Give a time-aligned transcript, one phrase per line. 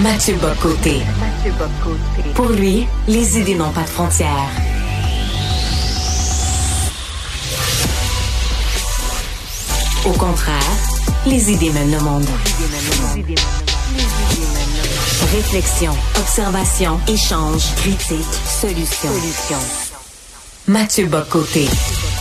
[0.00, 1.02] Mathieu Bocoté.
[2.34, 4.50] Pour lui, les idées n'ont pas de frontières.
[10.06, 10.58] Au contraire,
[11.26, 12.26] les idées mènent le monde.
[15.32, 19.10] Réflexion, observation, échange, critique, solution.
[19.10, 19.87] Solution.
[20.68, 21.66] Mathieu Bocoté.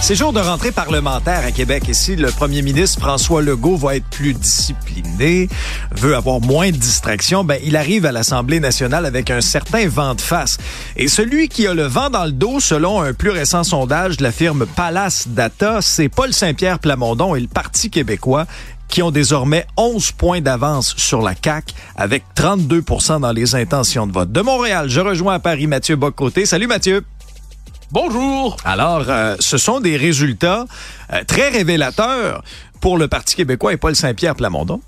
[0.02, 3.98] C'est jour de rentrée parlementaire à Québec et si le premier ministre François Legault va
[3.98, 5.50] être plus discipliné,
[5.92, 10.16] veut avoir moins de distractions, ben il arrive à l'Assemblée nationale avec un certain vent
[10.16, 10.60] de face.
[10.96, 14.24] Et celui qui a le vent dans le dos, selon un plus récent sondage de
[14.24, 18.46] la firme Palace Data, c'est Paul Saint-Pierre Plamondon et le Parti québécois
[18.88, 24.14] qui ont désormais 11 points d'avance sur la CAQ avec 32% dans les intentions de
[24.14, 24.32] vote.
[24.32, 26.46] De Montréal, je rejoins à Paris Mathieu Bocoté.
[26.46, 27.04] Salut Mathieu.
[27.92, 28.58] Bonjour.
[28.66, 30.66] Alors, euh, ce sont des résultats
[31.14, 32.44] euh, très révélateurs
[32.82, 34.82] pour le Parti québécois et Paul Saint-Pierre Plamondon.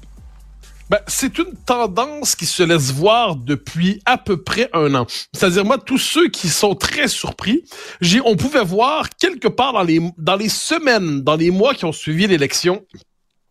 [0.90, 5.06] Ben, c'est une tendance qui se laisse voir depuis à peu près un an.
[5.34, 7.64] C'est-à-dire, moi, tous ceux qui sont très surpris,
[8.02, 11.86] j'ai, on pouvait voir quelque part dans les, dans les semaines, dans les mois qui
[11.86, 12.84] ont suivi l'élection,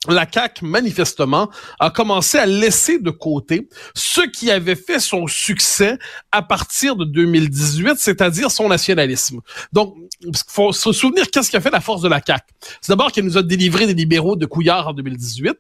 [0.09, 5.99] la CAQ, manifestement, a commencé à laisser de côté ce qui avait fait son succès
[6.33, 9.41] à partir de 2018, c'est-à-dire son nationalisme.
[9.73, 12.45] Donc, il faut se souvenir qu'est-ce qui a fait la force de la CAQ.
[12.81, 15.57] C'est d'abord qu'elle nous a délivré des libéraux de Couillard en 2018.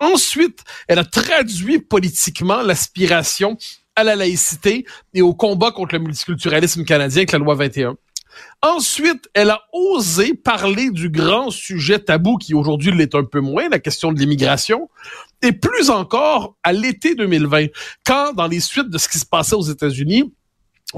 [0.00, 3.58] Ensuite, elle a traduit politiquement l'aspiration
[3.96, 7.96] à la laïcité et au combat contre le multiculturalisme canadien avec la loi 21.
[8.62, 13.68] Ensuite, elle a osé parler du grand sujet tabou qui aujourd'hui l'est un peu moins,
[13.68, 14.88] la question de l'immigration.
[15.42, 17.66] Et plus encore, à l'été 2020,
[18.04, 20.32] quand dans les suites de ce qui se passait aux États-Unis,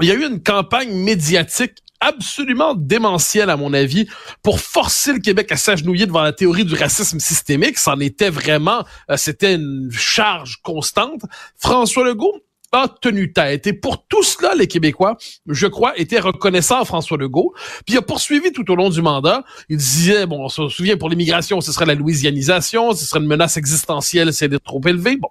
[0.01, 4.07] il y a eu une campagne médiatique absolument démentielle, à mon avis,
[4.41, 7.77] pour forcer le Québec à s'agenouiller devant la théorie du racisme systémique.
[7.77, 11.21] C'en était vraiment, euh, c'était une charge constante.
[11.57, 12.41] François Legault
[12.73, 13.67] a tenu tête.
[13.67, 17.53] Et pour tout cela, les Québécois, je crois, étaient reconnaissants à François Legault.
[17.85, 19.43] Puis il a poursuivi tout au long du mandat.
[19.69, 23.27] Il disait, bon, on se souvient, pour l'immigration, ce serait la louisianisation, ce serait une
[23.27, 25.15] menace existentielle, c'est d'être trop élevé.
[25.17, 25.29] Bon.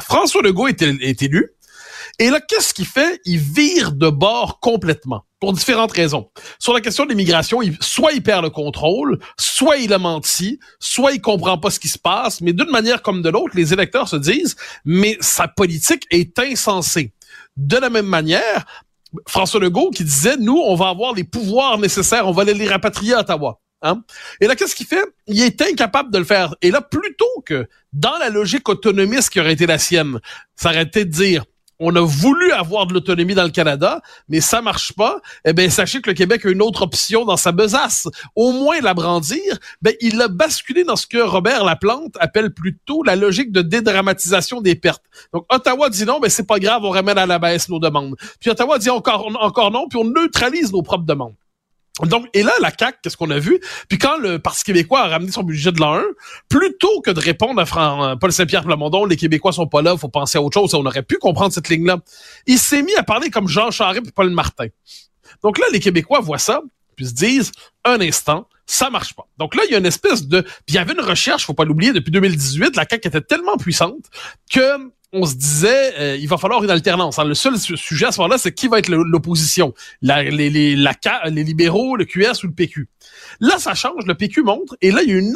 [0.00, 1.50] François Legault est, est élu.
[2.18, 3.20] Et là, qu'est-ce qu'il fait?
[3.24, 6.30] Il vire de bord complètement pour différentes raisons.
[6.58, 11.12] Sur la question de l'immigration, soit il perd le contrôle, soit il a menti, soit
[11.12, 14.08] il comprend pas ce qui se passe, mais d'une manière comme de l'autre, les électeurs
[14.08, 17.12] se disent, mais sa politique est insensée.
[17.56, 18.64] De la même manière,
[19.26, 22.68] François Legault qui disait, nous, on va avoir les pouvoirs nécessaires, on va aller les
[22.68, 23.60] rapatrier à Ottawa.
[23.82, 24.04] Hein?
[24.40, 25.04] Et là, qu'est-ce qu'il fait?
[25.26, 26.54] Il est incapable de le faire.
[26.62, 30.20] Et là, plutôt que dans la logique autonomiste qui aurait été la sienne,
[30.54, 31.44] ça aurait été de dire,
[31.82, 35.20] on a voulu avoir de l'autonomie dans le Canada, mais ça marche pas.
[35.44, 38.08] Eh bien, sachez que le Québec a une autre option dans sa besace.
[38.36, 43.02] Au moins la brandir, ben, il a basculé dans ce que Robert Laplante appelle plutôt
[43.02, 45.04] la logique de dédramatisation des pertes.
[45.32, 48.16] Donc, Ottawa dit non, mais c'est pas grave, on ramène à la baisse nos demandes.
[48.40, 51.34] Puis Ottawa dit encore, encore non, puis on neutralise nos propres demandes.
[52.00, 53.60] Donc, et là, la CAQ, qu'est-ce qu'on a vu?
[53.88, 56.02] Puis quand le Parti québécois a ramené son budget de l'an 1,
[56.48, 60.38] plutôt que de répondre à Paul Saint-Pierre Plamondon, les Québécois sont pas là, faut penser
[60.38, 61.98] à autre chose, on aurait pu comprendre cette ligne-là.
[62.46, 64.68] Il s'est mis à parler comme Jean Charest et Paul Martin.
[65.42, 66.62] Donc là, les Québécois voient ça,
[66.96, 67.52] puis se disent,
[67.84, 69.26] un instant, ça marche pas.
[69.36, 70.40] Donc là, il y a une espèce de...
[70.40, 73.58] Puis il y avait une recherche, faut pas l'oublier, depuis 2018, la CAQ était tellement
[73.58, 74.06] puissante
[74.50, 77.18] que on se disait, euh, il va falloir une alternance.
[77.18, 77.24] Hein.
[77.24, 79.74] Le seul sujet à ce moment-là, c'est qui va être l'opposition.
[80.00, 82.88] Les, les, les libéraux, le QS ou le PQ.
[83.40, 85.34] Là, ça change, le PQ montre, et là, il y a une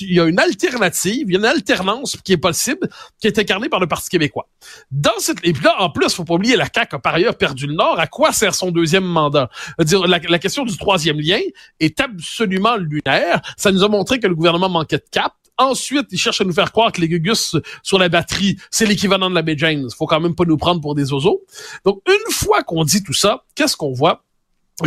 [0.00, 2.88] il y a une alternative, il y a une alternance qui est possible,
[3.20, 4.48] qui est incarnée par le Parti québécois.
[4.90, 7.36] Dans cette, et puis là, en plus, faut pas oublier, la CAQ a par ailleurs
[7.36, 7.98] perdu le Nord.
[7.98, 9.50] À quoi sert son deuxième mandat?
[9.80, 11.40] Dire, la question du troisième lien
[11.80, 13.40] est absolument lunaire.
[13.56, 15.32] Ça nous a montré que le gouvernement manquait de cap.
[15.58, 19.28] Ensuite, ils cherchent à nous faire croire que les Gugus sur la batterie, c'est l'équivalent
[19.28, 19.88] de la baie James.
[19.96, 21.42] Faut quand même pas nous prendre pour des oiseaux.
[21.84, 24.24] Donc, une fois qu'on dit tout ça, qu'est-ce qu'on voit?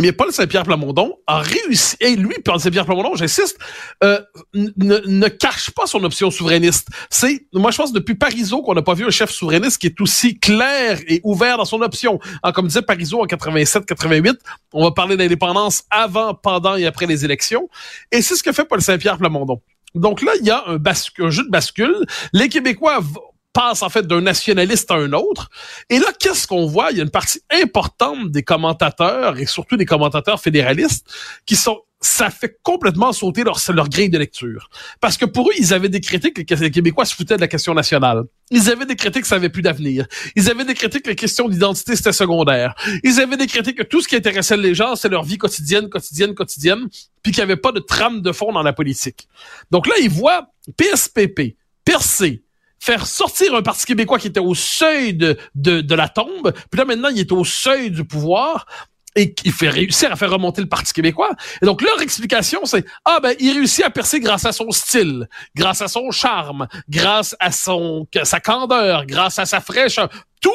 [0.00, 3.58] Mais eh Paul Saint-Pierre Plamondon a réussi, et lui, Paul Saint-Pierre Plamondon, j'insiste,
[4.02, 4.18] euh,
[4.54, 6.88] ne, cache pas son option souverainiste.
[7.10, 10.00] C'est, moi, je pense depuis Parisot qu'on n'a pas vu un chef souverainiste qui est
[10.00, 12.20] aussi clair et ouvert dans son option.
[12.42, 14.38] Ah, comme disait Parisot en 87-88,
[14.72, 17.68] on va parler d'indépendance avant, pendant et après les élections.
[18.10, 19.60] Et c'est ce que fait Paul Saint-Pierre Plamondon.
[19.94, 22.06] Donc là, il y a un, un jeu de bascule.
[22.32, 23.00] Les Québécois
[23.52, 25.50] passent en fait d'un nationaliste à un autre.
[25.90, 26.90] Et là, qu'est-ce qu'on voit?
[26.90, 31.06] Il y a une partie importante des commentateurs, et surtout des commentateurs fédéralistes,
[31.44, 34.68] qui sont ça fait complètement sauter leur, grille de lecture.
[35.00, 37.74] Parce que pour eux, ils avaient critiques que les Québécois se foutaient de la question
[37.74, 38.24] nationale.
[38.50, 40.06] Ils avaient critiques que ça avait plus d'avenir.
[40.34, 42.74] Ils avaient critiques que les questions d'identité, c'était secondaire.
[43.04, 46.34] Ils avaient critiques que tout ce qui intéressait les gens, c'est leur vie quotidienne, quotidienne,
[46.34, 46.88] quotidienne,
[47.22, 49.28] puis qu'il n'y avait pas de trame de fond dans la politique.
[49.70, 52.42] Donc là, ils voient PSPP, percer,
[52.82, 56.78] faire sortir un Parti québécois qui était au seuil de, de, de la tombe, puis
[56.78, 58.66] là maintenant il est au seuil du pouvoir,
[59.16, 61.30] et il fait réussir à faire remonter le Parti québécois.
[61.60, 65.28] Et donc leur explication, c'est ah ben il réussit à percer grâce à son style,
[65.54, 70.08] grâce à son charme, grâce à son sa candeur, grâce à sa fraîcheur.
[70.40, 70.50] Tout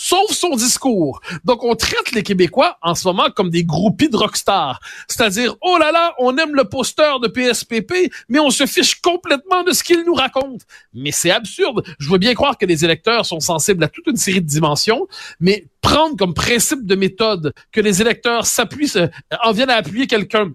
[0.00, 1.20] sauf son discours.
[1.44, 4.80] Donc, on traite les Québécois en ce moment comme des groupies de rockstars.
[5.06, 9.62] C'est-à-dire, oh là là, on aime le poster de PSPP, mais on se fiche complètement
[9.62, 10.62] de ce qu'il nous raconte.
[10.94, 11.84] Mais c'est absurde.
[11.98, 15.06] Je veux bien croire que les électeurs sont sensibles à toute une série de dimensions,
[15.38, 19.08] mais prendre comme principe de méthode que les électeurs s'appuient, euh,
[19.44, 20.50] en viennent à appuyer quelqu'un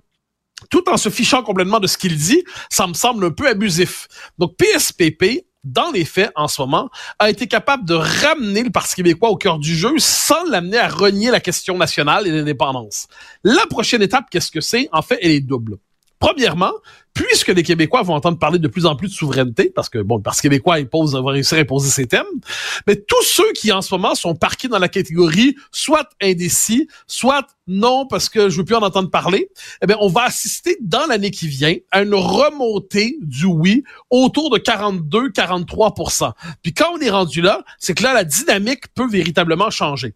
[0.72, 4.08] tout en se fichant complètement de ce qu'il dit, ça me semble un peu abusif.
[4.40, 6.90] Donc PSPP dans les faits, en ce moment,
[7.20, 10.88] a été capable de ramener le Parti québécois au cœur du jeu sans l'amener à
[10.88, 13.08] renier la question nationale et l'indépendance.
[13.44, 14.88] La prochaine étape, qu'est-ce que c'est?
[14.92, 15.78] En fait, elle est double.
[16.26, 16.74] Premièrement,
[17.14, 20.18] puisque les Québécois vont entendre parler de plus en plus de souveraineté, parce que bon,
[20.18, 22.26] le Parti québécois impose, va réussir à imposer ses thèmes,
[22.88, 27.46] mais tous ceux qui en ce moment sont parqués dans la catégorie soit indécis, soit
[27.68, 29.50] non parce que je veux plus en entendre parler,
[29.84, 34.50] eh bien, on va assister dans l'année qui vient à une remontée du oui autour
[34.50, 36.32] de 42-43%
[36.64, 40.16] Puis quand on est rendu là, c'est que là, la dynamique peut véritablement changer.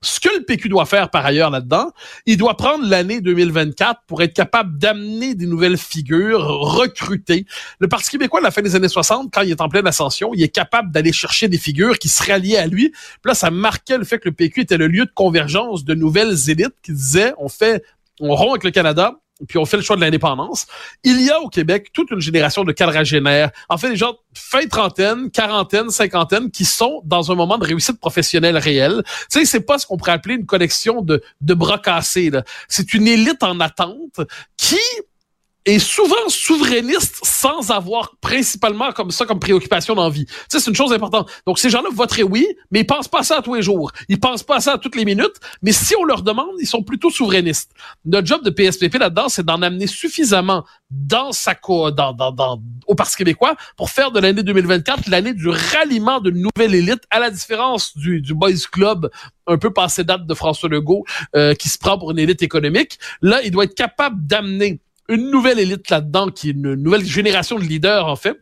[0.00, 1.90] Ce que le PQ doit faire par ailleurs là-dedans,
[2.24, 7.46] il doit prendre l'année 2024 pour être capable d'amener des nouvelles figures, recruter.
[7.80, 10.30] Le Parti québécois, à la fin des années 60, quand il est en pleine ascension,
[10.34, 12.90] il est capable d'aller chercher des figures qui seraient alliées à lui.
[12.90, 15.94] Puis là, ça marquait le fait que le PQ était le lieu de convergence de
[15.94, 17.82] nouvelles élites qui disaient, on fait,
[18.20, 20.66] on rompt avec le Canada, puis on fait le choix de l'indépendance.
[21.04, 24.66] Il y a au Québec toute une génération de quadragénaires, en fait des gens fin
[24.66, 29.02] trentaine, quarantaine, cinquantaine, qui sont dans un moment de réussite professionnelle réelle.
[29.30, 32.30] Tu sais, c'est pas ce qu'on pourrait appeler une collection de, de bras cassés.
[32.68, 34.20] C'est une élite en attente
[34.56, 34.78] qui
[35.64, 40.26] est souvent souverainiste sans avoir principalement comme ça comme préoccupation d'envie.
[40.26, 41.30] Tu sais, c'est une chose importante.
[41.46, 43.92] Donc, ces gens-là voteraient oui, mais ils pensent pas à ça tous les jours.
[44.08, 45.36] Ils pensent pas à ça toutes les minutes.
[45.62, 47.72] Mais si on leur demande, ils sont plutôt souverainistes.
[48.04, 52.62] Notre job de PSPP là-dedans, c'est d'en amener suffisamment dans sa co dans, dans, dans,
[52.86, 57.18] au Parti québécois pour faire de l'année 2024 l'année du ralliement d'une nouvelle élite, à
[57.18, 59.10] la différence du, du Boys Club
[59.46, 61.04] un peu passé date de François Legault,
[61.34, 62.98] euh, qui se prend pour une élite économique.
[63.22, 67.58] Là, il doit être capable d'amener une nouvelle élite là-dedans, qui est une nouvelle génération
[67.58, 68.38] de leaders, en fait.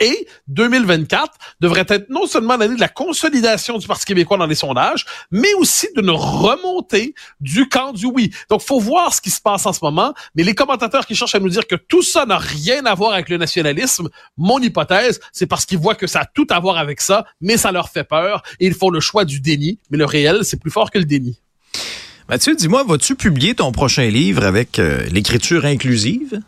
[0.00, 4.56] Et 2024 devrait être non seulement l'année de la consolidation du Parti québécois dans les
[4.56, 8.32] sondages, mais aussi d'une remontée du camp du oui.
[8.50, 10.12] Donc, faut voir ce qui se passe en ce moment.
[10.34, 13.12] Mais les commentateurs qui cherchent à nous dire que tout ça n'a rien à voir
[13.12, 16.78] avec le nationalisme, mon hypothèse, c'est parce qu'ils voient que ça a tout à voir
[16.78, 19.78] avec ça, mais ça leur fait peur et ils font le choix du déni.
[19.90, 21.38] Mais le réel, c'est plus fort que le déni.
[22.32, 26.40] Mathieu, dis-moi, vas-tu publier ton prochain livre avec euh, l'écriture inclusive?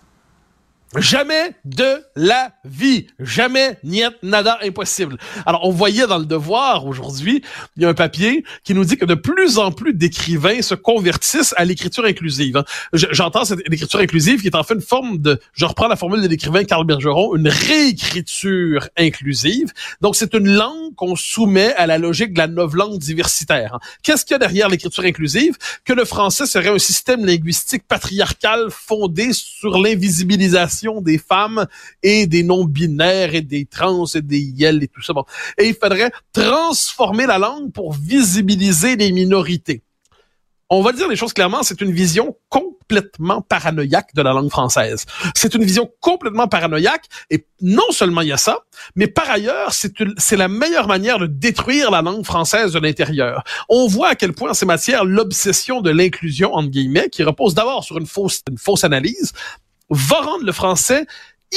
[0.96, 3.08] Jamais de la vie.
[3.19, 5.17] Jamais, niet, nada, impossible.
[5.44, 7.43] Alors, on voyait dans le devoir aujourd'hui,
[7.76, 10.75] il y a un papier qui nous dit que de plus en plus d'écrivains se
[10.75, 12.56] convertissent à l'écriture inclusive.
[12.56, 12.64] Hein.
[12.93, 16.23] J'entends cette écriture inclusive qui est en fait une forme de, je reprends la formule
[16.23, 19.73] de l'écrivain Carl Bergeron, une réécriture inclusive.
[20.00, 23.75] Donc, c'est une langue qu'on soumet à la logique de la langue diversitaire.
[23.75, 23.79] Hein.
[24.02, 25.56] Qu'est-ce qu'il y a derrière l'écriture inclusive?
[25.85, 31.66] Que le français serait un système linguistique patriarcal fondé sur l'invisibilisation des femmes
[32.02, 35.12] et des non-binaires et des trans et des yel et tout ça.
[35.12, 35.25] Bon.
[35.58, 39.82] Et il faudrait transformer la langue pour visibiliser les minorités.
[40.70, 45.05] On va dire les choses clairement, c'est une vision complètement paranoïaque de la langue française.
[45.34, 48.60] C'est une vision complètement paranoïaque et non seulement il y a ça,
[48.96, 53.44] mais par ailleurs, c'est la meilleure manière de détruire la langue française de l'intérieur.
[53.69, 57.55] On voit à quel point en ces matières, l'obsession de l'inclusion, entre guillemets, qui repose
[57.55, 59.32] d'abord sur une fausse, une fausse analyse,
[59.94, 61.06] va rendre le français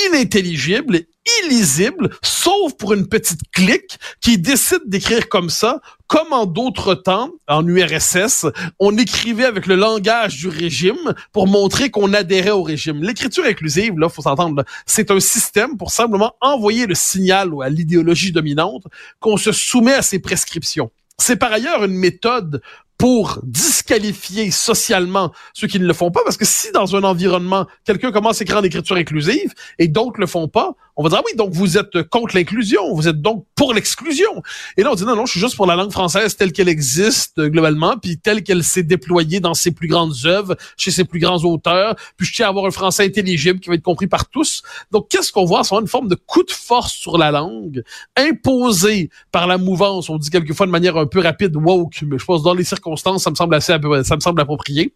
[0.05, 1.01] inintelligible,
[1.43, 7.31] illisible, sauf pour une petite clique qui décide d'écrire comme ça, comme en d'autres temps,
[7.47, 8.45] en URSS,
[8.79, 13.03] on écrivait avec le langage du régime pour montrer qu'on adhérait au régime.
[13.03, 18.31] L'écriture inclusive, là, faut s'entendre, c'est un système pour simplement envoyer le signal à l'idéologie
[18.31, 18.83] dominante
[19.19, 20.91] qu'on se soumet à ses prescriptions.
[21.19, 22.61] C'est par ailleurs une méthode
[22.97, 27.67] pour disqualifier socialement ceux qui ne le font pas, parce que si dans un environnement,
[27.85, 31.19] quelqu'un commence à écrire en écriture inclusive et d'autres le font pas, on va dire,
[31.19, 34.41] ah oui, donc vous êtes contre l'inclusion, vous êtes donc pour l'exclusion.
[34.77, 36.69] Et là, on dit, non, non, je suis juste pour la langue française telle qu'elle
[36.69, 41.03] existe euh, globalement, puis telle qu'elle s'est déployée dans ses plus grandes œuvres, chez ses
[41.03, 44.07] plus grands auteurs, puis je tiens à avoir un français intelligible qui va être compris
[44.07, 44.63] par tous.
[44.91, 45.63] Donc, qu'est-ce qu'on voit?
[45.63, 47.83] C'est une forme de coup de force sur la langue,
[48.15, 52.25] imposé par la mouvance, on dit quelquefois de manière un peu rapide, woke, mais je
[52.25, 54.93] pense dans les circonstances, ça me semble assez, ça me semble approprié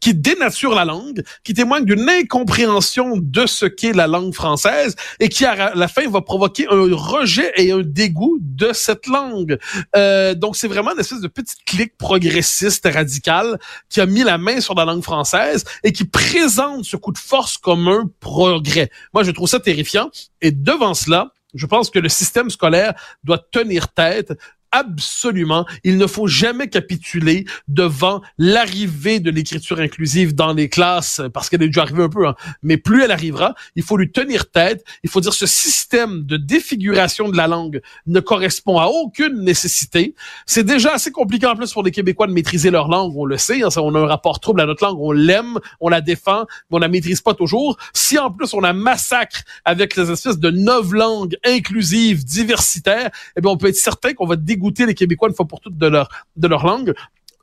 [0.00, 5.28] qui dénature la langue, qui témoigne d'une incompréhension de ce qu'est la langue française et
[5.28, 9.58] qui à la fin va provoquer un rejet et un dégoût de cette langue.
[9.96, 13.58] Euh, donc c'est vraiment une espèce de petite clique progressiste radicale
[13.88, 17.18] qui a mis la main sur la langue française et qui présente ce coup de
[17.18, 18.90] force comme un progrès.
[19.12, 20.10] Moi je trouve ça terrifiant
[20.40, 24.32] et devant cela, je pense que le système scolaire doit tenir tête
[24.74, 31.48] absolument, il ne faut jamais capituler devant l'arrivée de l'écriture inclusive dans les classes, parce
[31.48, 32.34] qu'elle est déjà arrivée un peu, hein.
[32.62, 36.36] mais plus elle arrivera, il faut lui tenir tête, il faut dire ce système de
[36.36, 40.16] défiguration de la langue ne correspond à aucune nécessité.
[40.44, 43.38] C'est déjà assez compliqué en plus pour les Québécois de maîtriser leur langue, on le
[43.38, 46.46] sait, hein, on a un rapport trouble à notre langue, on l'aime, on la défend,
[46.68, 47.76] mais on la maîtrise pas toujours.
[47.92, 53.40] Si en plus on la massacre avec les espèces de neuf langues inclusives, diversitaires, eh
[53.40, 55.76] bien on peut être certain qu'on va dégoûter goûter les Québécois une fois pour toutes
[55.76, 56.94] de leur, de leur langue.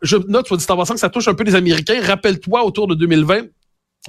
[0.02, 2.02] Je note, soit dit en passant, que ça touche un peu les Américains.
[2.02, 3.46] Rappelle-toi, autour de 2020,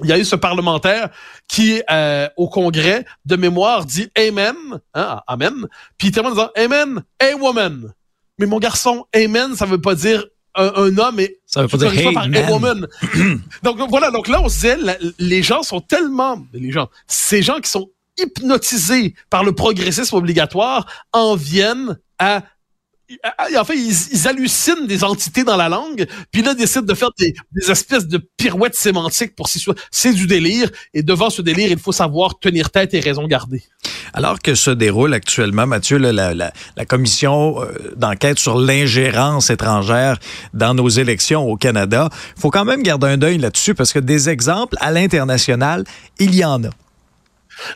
[0.03, 1.09] il y a eu ce parlementaire
[1.47, 4.55] qui, euh, au Congrès, de mémoire, dit Amen,
[4.95, 5.53] hein, Amen,
[5.97, 7.93] puis il termine en disant Amen, a woman.
[8.39, 11.93] Mais mon garçon, Amen, ça veut pas dire un, homme et ça veut pas dire
[11.93, 12.87] hey, par a woman.
[13.63, 14.77] donc voilà, donc là on se disait,
[15.19, 20.85] les gens sont tellement, les gens, ces gens qui sont hypnotisés par le progressisme obligatoire
[21.11, 22.43] en viennent à
[23.57, 27.33] en fait, ils, hallucinent des entités dans la langue, puis là, décident de faire des,
[27.69, 31.91] espèces de pirouettes sémantiques pour s'y C'est du délire, et devant ce délire, il faut
[31.91, 33.63] savoir tenir tête et raison garder.
[34.13, 36.51] Alors que se déroule actuellement, Mathieu, la,
[36.87, 40.19] commission euh, d'enquête sur l'ingérence étrangère
[40.53, 44.29] dans nos élections au Canada, faut quand même garder un œil là-dessus, parce que des
[44.29, 45.83] exemples à l'international,
[46.19, 46.69] il y en a.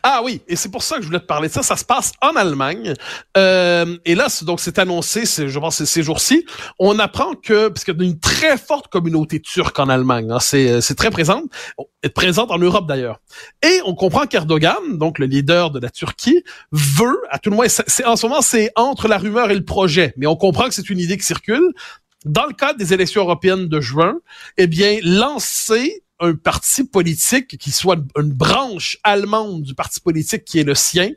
[0.04, 1.64] Ah oui, et c'est pour ça que je voulais te parler de ça.
[1.64, 2.94] Ça se passe en Allemagne.
[3.36, 6.46] Euh, et là, donc c'est annoncé, je pense, ces jours-ci.
[6.80, 10.40] On apprend que, parce qu'il y a une très forte communauté turque en Allemagne, hein,
[10.40, 11.46] c'est, c'est très présente,
[12.04, 13.20] est présente en Europe d'ailleurs.
[13.64, 17.68] Et on comprend qu'Erdogan, donc le leader de la Turquie, veut, à tout le moins,
[17.68, 20.74] c'est, en ce moment, c'est entre la rumeur et le projet, mais on comprend que
[20.74, 21.74] c'est une idée qui circule.
[22.26, 24.16] Dans le cadre des élections européennes de juin,
[24.58, 30.60] eh bien, lancer un parti politique qui soit une branche allemande du parti politique qui
[30.60, 31.12] est le sien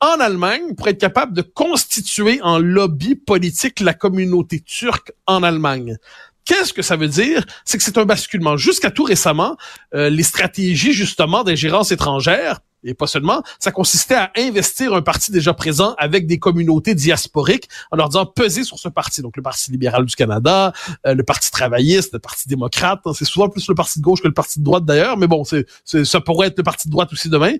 [0.00, 5.96] en Allemagne pour être capable de constituer en lobby politique la communauté turque en Allemagne.
[6.44, 7.44] Qu'est-ce que ça veut dire?
[7.64, 8.56] C'est que c'est un basculement.
[8.56, 9.56] Jusqu'à tout récemment,
[9.94, 15.32] euh, les stratégies justement d'ingérence étrangère et pas seulement, ça consistait à investir un parti
[15.32, 19.22] déjà présent avec des communautés diasporiques en leur disant peser sur ce parti.
[19.22, 20.72] Donc le Parti libéral du Canada,
[21.06, 24.22] euh, le Parti travailliste, le Parti démocrate, hein, c'est souvent plus le Parti de gauche
[24.22, 25.66] que le Parti de droite d'ailleurs, mais bon, c'est,
[26.04, 27.54] ça pourrait être le Parti de droite aussi demain.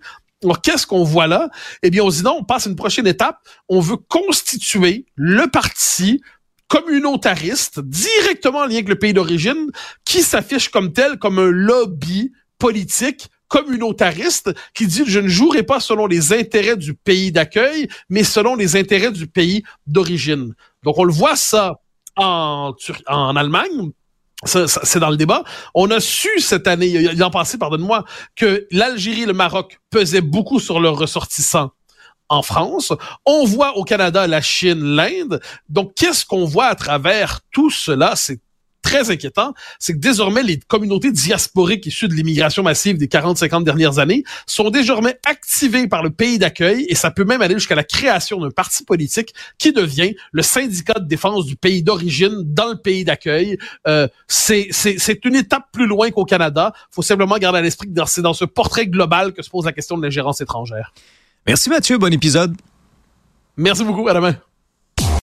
[0.44, 1.48] Alors, qu'est-ce qu'on voit là?
[1.82, 3.38] Eh bien, on se dit non, on passe à une prochaine étape.
[3.68, 6.20] On veut constituer le parti
[6.68, 9.70] communautariste directement en lien avec le pays d'origine
[10.04, 15.80] qui s'affiche comme tel, comme un lobby politique communautariste qui dit je ne jouerai pas
[15.80, 20.54] selon les intérêts du pays d'accueil, mais selon les intérêts du pays d'origine.
[20.82, 21.80] Donc on le voit ça
[22.16, 22.74] en,
[23.06, 23.90] en Allemagne.
[24.44, 25.44] C'est dans le débat.
[25.74, 28.04] On a su cette année, il en passé, pardonne-moi,
[28.36, 31.70] que l'Algérie et le Maroc pesaient beaucoup sur leurs ressortissants
[32.28, 32.92] en France.
[33.24, 35.40] On voit au Canada la Chine, l'Inde.
[35.68, 38.14] Donc, qu'est-ce qu'on voit à travers tout cela?
[38.82, 43.98] Très inquiétant, c'est que désormais les communautés diasporiques issues de l'immigration massive des 40-50 dernières
[43.98, 47.84] années sont désormais activées par le pays d'accueil et ça peut même aller jusqu'à la
[47.84, 52.76] création d'un parti politique qui devient le syndicat de défense du pays d'origine dans le
[52.76, 53.58] pays d'accueil.
[53.86, 56.72] Euh, c'est une étape plus loin qu'au Canada.
[56.90, 59.72] faut simplement garder à l'esprit que c'est dans ce portrait global que se pose la
[59.72, 60.92] question de l'ingérence étrangère.
[61.46, 62.56] Merci Mathieu, bon épisode.
[63.56, 64.36] Merci beaucoup, à demain.